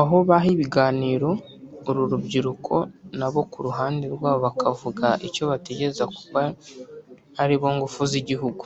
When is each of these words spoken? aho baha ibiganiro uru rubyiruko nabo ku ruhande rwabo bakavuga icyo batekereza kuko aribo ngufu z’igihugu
aho 0.00 0.16
baha 0.28 0.48
ibiganiro 0.54 1.30
uru 1.88 2.02
rubyiruko 2.10 2.74
nabo 3.18 3.40
ku 3.52 3.58
ruhande 3.66 4.04
rwabo 4.14 4.38
bakavuga 4.46 5.06
icyo 5.26 5.42
batekereza 5.50 6.04
kuko 6.14 6.38
aribo 7.42 7.68
ngufu 7.76 8.00
z’igihugu 8.12 8.64